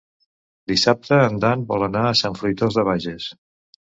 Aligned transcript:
Dissabte 0.71 1.19
en 1.25 1.35
Dan 1.43 1.65
vol 1.73 1.85
anar 1.87 2.03
a 2.11 2.15
Sant 2.21 2.39
Fruitós 2.39 2.79
de 2.79 2.89
Bages. 2.91 3.29